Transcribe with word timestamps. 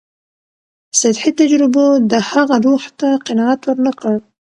سطحي 0.99 1.31
تجربو 1.39 1.85
د 2.11 2.13
هغه 2.31 2.55
روح 2.65 2.83
ته 2.99 3.09
قناعت 3.25 3.61
ورنکړ. 3.65 4.15